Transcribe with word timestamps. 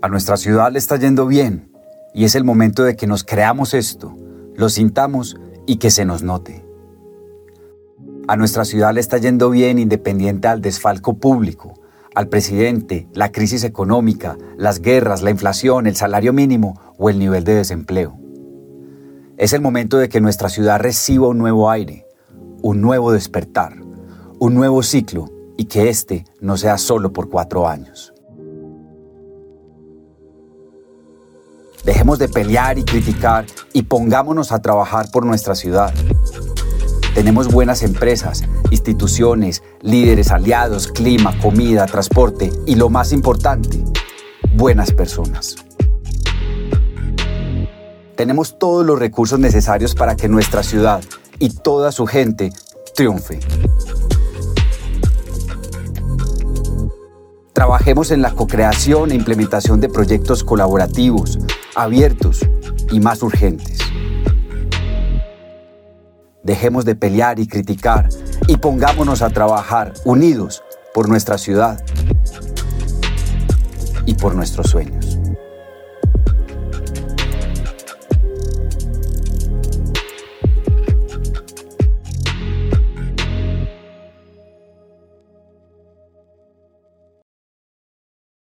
A 0.00 0.08
nuestra 0.08 0.36
ciudad 0.36 0.70
le 0.72 0.78
está 0.78 0.96
yendo 0.96 1.26
bien 1.26 1.72
y 2.14 2.24
es 2.24 2.34
el 2.34 2.44
momento 2.44 2.84
de 2.84 2.96
que 2.96 3.06
nos 3.06 3.24
creamos 3.24 3.74
esto, 3.74 4.16
lo 4.54 4.68
sintamos 4.68 5.36
y 5.66 5.76
que 5.76 5.90
se 5.90 6.04
nos 6.04 6.22
note. 6.22 6.64
A 8.28 8.36
nuestra 8.36 8.64
ciudad 8.64 8.92
le 8.92 9.00
está 9.00 9.18
yendo 9.18 9.50
bien 9.50 9.78
independiente 9.78 10.48
al 10.48 10.60
desfalco 10.60 11.14
público, 11.18 11.74
al 12.14 12.28
presidente, 12.28 13.08
la 13.14 13.32
crisis 13.32 13.64
económica, 13.64 14.36
las 14.56 14.80
guerras, 14.80 15.22
la 15.22 15.30
inflación, 15.30 15.86
el 15.86 15.96
salario 15.96 16.32
mínimo 16.32 16.80
o 16.98 17.10
el 17.10 17.18
nivel 17.18 17.44
de 17.44 17.54
desempleo. 17.54 18.18
Es 19.36 19.52
el 19.52 19.60
momento 19.60 19.98
de 19.98 20.08
que 20.08 20.20
nuestra 20.20 20.48
ciudad 20.48 20.80
reciba 20.80 21.28
un 21.28 21.38
nuevo 21.38 21.70
aire, 21.70 22.06
un 22.60 22.80
nuevo 22.80 23.12
despertar, 23.12 23.74
un 24.38 24.54
nuevo 24.54 24.82
ciclo 24.82 25.30
y 25.56 25.66
que 25.66 25.88
este 25.88 26.24
no 26.40 26.56
sea 26.56 26.76
solo 26.76 27.12
por 27.12 27.28
cuatro 27.28 27.68
años. 27.68 28.12
Dejemos 31.84 32.18
de 32.18 32.28
pelear 32.28 32.78
y 32.78 32.84
criticar 32.84 33.46
y 33.72 33.82
pongámonos 33.82 34.52
a 34.52 34.60
trabajar 34.60 35.10
por 35.10 35.24
nuestra 35.24 35.54
ciudad. 35.54 35.92
Tenemos 37.14 37.48
buenas 37.48 37.82
empresas, 37.82 38.44
instituciones, 38.70 39.62
líderes 39.80 40.30
aliados, 40.30 40.88
clima, 40.88 41.38
comida, 41.40 41.86
transporte 41.86 42.52
y 42.66 42.76
lo 42.76 42.90
más 42.90 43.12
importante, 43.12 43.82
buenas 44.54 44.92
personas. 44.92 45.56
Tenemos 48.16 48.58
todos 48.58 48.84
los 48.84 48.98
recursos 48.98 49.38
necesarios 49.38 49.94
para 49.94 50.16
que 50.16 50.28
nuestra 50.28 50.62
ciudad 50.62 51.02
y 51.38 51.50
toda 51.50 51.92
su 51.92 52.06
gente 52.06 52.52
triunfe. 52.94 53.38
Trabajemos 57.52 58.10
en 58.12 58.22
la 58.22 58.34
co-creación 58.34 59.10
e 59.10 59.14
implementación 59.14 59.80
de 59.80 59.88
proyectos 59.88 60.44
colaborativos, 60.44 61.38
abiertos 61.78 62.40
y 62.90 62.98
más 62.98 63.22
urgentes. 63.22 63.78
Dejemos 66.42 66.84
de 66.84 66.96
pelear 66.96 67.38
y 67.38 67.46
criticar 67.46 68.08
y 68.48 68.56
pongámonos 68.56 69.22
a 69.22 69.30
trabajar 69.30 69.94
unidos 70.04 70.64
por 70.92 71.08
nuestra 71.08 71.38
ciudad 71.38 71.80
y 74.06 74.14
por 74.14 74.34
nuestros 74.34 74.70
sueños. 74.70 75.07